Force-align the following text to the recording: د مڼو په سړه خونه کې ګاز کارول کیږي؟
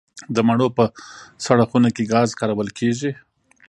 د 0.35 0.37
مڼو 0.47 0.67
په 0.77 0.83
سړه 1.45 1.63
خونه 1.69 1.89
کې 1.95 2.03
ګاز 2.13 2.29
کارول 2.39 2.69
کیږي؟ 2.79 3.11